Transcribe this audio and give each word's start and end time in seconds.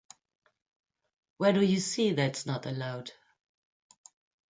Where 1.37 1.53
do 1.53 1.63
you 1.63 1.79
see 1.79 2.13
that's 2.13 2.47
not 2.47 2.65
allowed? 2.65 3.11